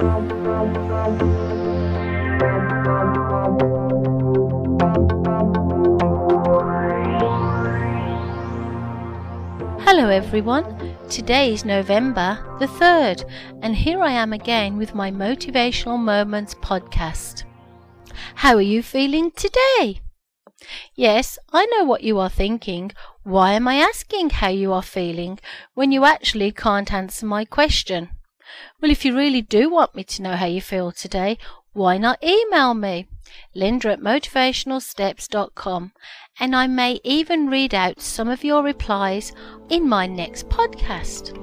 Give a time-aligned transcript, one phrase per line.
[0.00, 0.08] Hello
[10.08, 10.96] everyone.
[11.10, 17.44] Today is November the 3rd, and here I am again with my Motivational Moments podcast.
[18.36, 20.00] How are you feeling today?
[20.94, 22.92] Yes, I know what you are thinking.
[23.22, 25.38] Why am I asking how you are feeling
[25.74, 28.08] when you actually can't answer my question?
[28.80, 31.38] Well, if you really do want me to know how you feel today,
[31.72, 33.06] why not email me?
[33.54, 35.92] Linda at motivationalsteps.com
[36.40, 39.32] and I may even read out some of your replies
[39.68, 41.36] in my next podcast.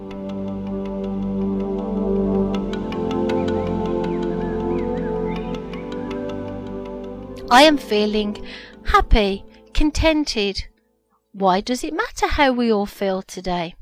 [7.49, 8.45] I am feeling
[8.83, 10.67] happy, contented.
[11.31, 13.76] Why does it matter how we all feel today?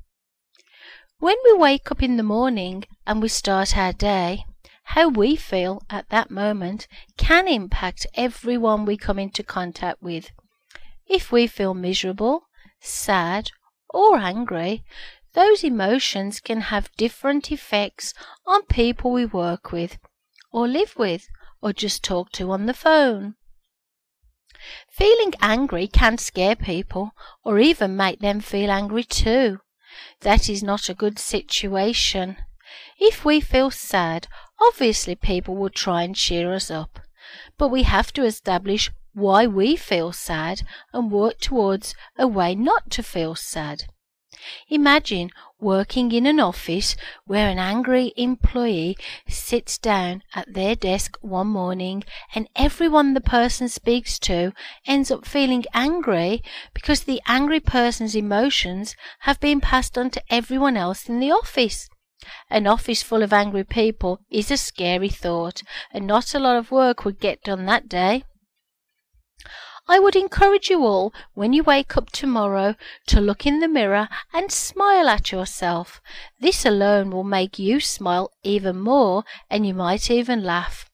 [1.19, 4.45] When we wake up in the morning and we start our day,
[4.83, 6.87] how we feel at that moment
[7.17, 10.31] can impact everyone we come into contact with.
[11.07, 12.43] If we feel miserable,
[12.81, 13.51] sad,
[13.89, 14.83] or angry,
[15.33, 18.13] those emotions can have different effects
[18.45, 19.97] on people we work with,
[20.51, 21.27] or live with,
[21.61, 23.35] or just talk to on the phone.
[24.91, 27.11] Feeling angry can scare people,
[27.43, 29.59] or even make them feel angry too.
[30.21, 32.37] That is not a good situation.
[32.99, 34.27] If we feel sad,
[34.59, 36.99] obviously people will try and cheer us up.
[37.57, 40.61] But we have to establish why we feel sad
[40.93, 43.85] and work towards a way not to feel sad.
[44.69, 51.47] Imagine working in an office where an angry employee sits down at their desk one
[51.47, 54.51] morning and everyone the person speaks to
[54.85, 56.43] ends up feeling angry
[56.73, 61.89] because the angry person's emotions have been passed on to everyone else in the office.
[62.49, 65.61] An office full of angry people is a scary thought,
[65.91, 68.23] and not a lot of work would get done that day.
[69.87, 72.75] I would encourage you all, when you wake up tomorrow,
[73.05, 76.01] to look in the mirror and smile at yourself.
[76.39, 80.89] This alone will make you smile even more, and you might even laugh.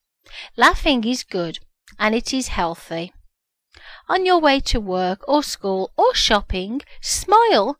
[0.58, 1.58] Laughing is good,
[1.98, 3.14] and it is healthy.
[4.08, 7.78] On your way to work or school or shopping, smile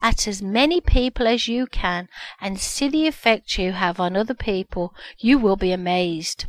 [0.00, 2.08] at as many people as you can
[2.40, 6.46] and see the effect you have on other people, you will be amazed.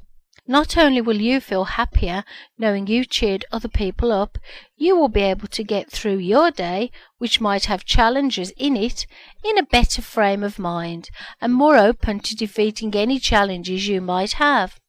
[0.48, 2.24] Not only will you feel happier
[2.56, 4.38] knowing you cheered other people up,
[4.78, 9.08] you will be able to get through your day, which might have challenges in it,
[9.44, 11.10] in a better frame of mind
[11.42, 14.80] and more open to defeating any challenges you might have.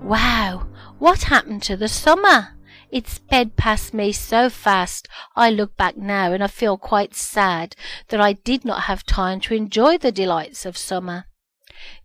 [0.00, 0.68] Wow,
[1.00, 2.59] what happened to the summer?
[2.92, 5.06] It sped past me so fast.
[5.36, 7.76] I look back now and I feel quite sad
[8.08, 11.26] that I did not have time to enjoy the delights of summer.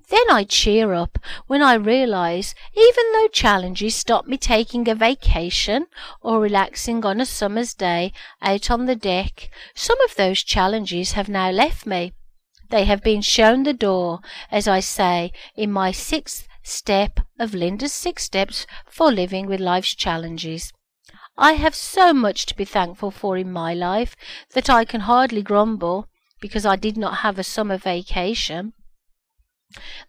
[0.10, 5.88] Then I cheer up when I realize even though challenges stop me taking a vacation
[6.22, 11.28] or relaxing on a summer's day out on the deck, some of those challenges have
[11.28, 12.14] now left me.
[12.70, 14.20] They have been shown the door,
[14.52, 19.94] as I say in my sixth step of Linda's six steps for living with life's
[19.94, 20.74] challenges.
[21.38, 24.16] I have so much to be thankful for in my life
[24.54, 26.08] that I can hardly grumble
[26.40, 28.74] because I did not have a summer vacation.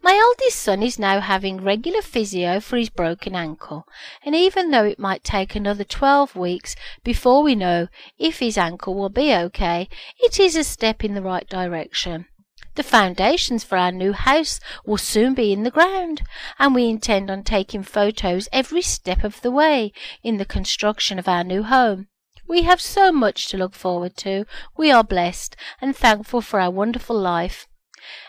[0.01, 3.85] My eldest son is now having regular physio for his broken ankle,
[4.23, 8.95] and even though it might take another 12 weeks before we know if his ankle
[8.95, 12.27] will be okay, it is a step in the right direction.
[12.75, 16.21] The foundations for our new house will soon be in the ground,
[16.59, 19.91] and we intend on taking photos every step of the way
[20.23, 22.07] in the construction of our new home.
[22.47, 24.45] We have so much to look forward to.
[24.77, 27.67] We are blessed and thankful for our wonderful life.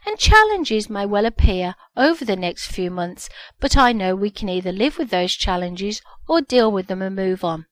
[0.05, 3.28] And challenges may well appear over the next few months,
[3.61, 7.15] but I know we can either live with those challenges or deal with them and
[7.15, 7.67] move on.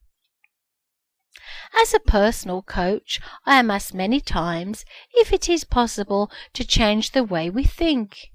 [1.80, 4.84] As a personal coach, I am asked many times
[5.14, 8.30] if it is possible to change the way we think,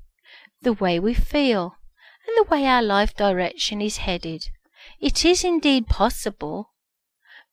[0.62, 1.76] the way we feel,
[2.28, 4.46] and the way our life direction is headed.
[5.00, 6.72] It is indeed possible,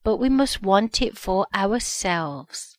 [0.04, 2.78] but we must want it for ourselves.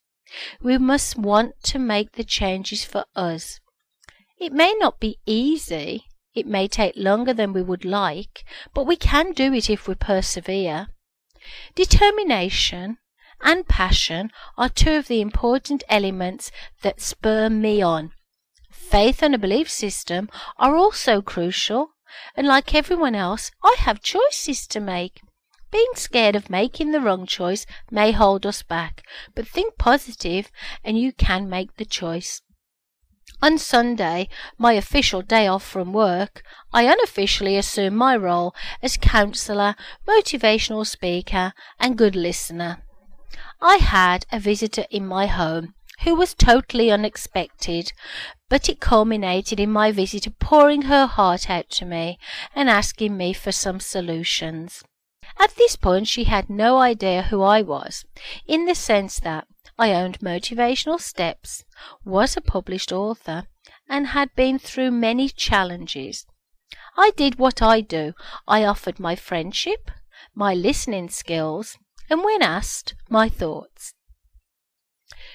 [0.62, 3.60] We must want to make the changes for us.
[4.38, 8.96] It may not be easy, it may take longer than we would like, but we
[8.96, 10.88] can do it if we persevere.
[11.76, 12.98] Determination
[13.42, 16.52] and passion are two of the important elements
[16.82, 18.12] that spur me on.
[18.72, 21.92] Faith and a belief system are also crucial,
[22.36, 25.22] and like everyone else, I have choices to make.
[25.72, 29.04] Being scared of making the wrong choice may hold us back,
[29.36, 30.52] but think positive
[30.84, 32.42] and you can make the choice.
[33.42, 34.28] On Sunday,
[34.58, 36.44] my official day off from work,
[36.74, 39.76] I unofficially assumed my role as counselor,
[40.06, 42.84] motivational speaker, and good listener.
[43.62, 47.94] I had a visitor in my home who was totally unexpected,
[48.50, 52.18] but it culminated in my visitor pouring her heart out to me
[52.54, 54.84] and asking me for some solutions.
[55.38, 58.04] At this point, she had no idea who I was,
[58.46, 59.48] in the sense that
[59.80, 61.64] I owned Motivational Steps,
[62.04, 63.48] was a published author,
[63.88, 66.26] and had been through many challenges.
[66.98, 68.14] I did what I do.
[68.46, 69.90] I offered my friendship,
[70.36, 71.78] my listening skills,
[72.10, 73.94] and when asked, my thoughts.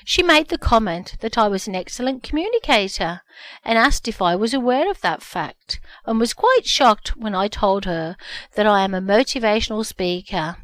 [0.04, 3.22] She made the comment that I was an excellent communicator
[3.64, 7.48] and asked if I was aware of that fact, and was quite shocked when I
[7.48, 8.14] told her
[8.56, 10.58] that I am a motivational speaker.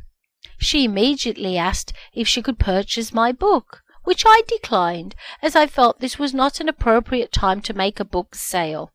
[0.62, 6.00] She immediately asked if she could purchase my book, which I declined, as I felt
[6.00, 8.92] this was not an appropriate time to make a book sale.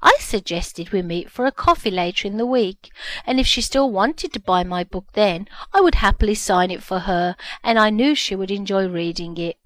[0.00, 2.92] I suggested we meet for a coffee later in the week,
[3.26, 6.84] and if she still wanted to buy my book then, I would happily sign it
[6.84, 7.34] for her,
[7.64, 9.56] and I knew she would enjoy reading it.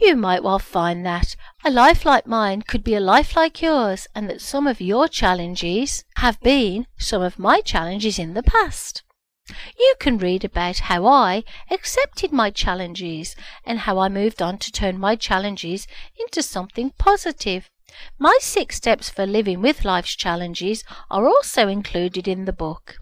[0.00, 4.06] You might well find that a life like mine could be a life like yours,
[4.14, 9.02] and that some of your challenges have been some of my challenges in the past.
[9.78, 13.34] You can read about how I accepted my challenges
[13.64, 15.86] and how I moved on to turn my challenges
[16.18, 17.70] into something positive.
[18.18, 22.98] My six steps for living with life's challenges are also included in the book.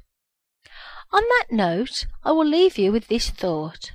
[1.13, 3.93] On that note, I will leave you with this thought.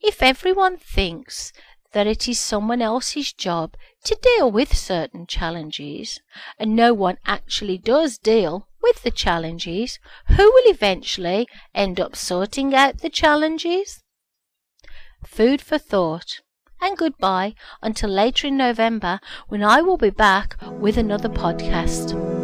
[0.00, 1.52] If everyone thinks
[1.96, 6.20] that it is someone else's job to deal with certain challenges,
[6.58, 9.98] and no one actually does deal with the challenges,
[10.28, 14.02] who will eventually end up sorting out the challenges?
[15.24, 16.42] Food for thought.
[16.82, 22.35] And goodbye until later in November when I will be back with another podcast.